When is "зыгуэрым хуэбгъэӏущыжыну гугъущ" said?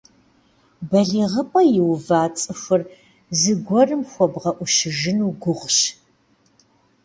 3.39-5.77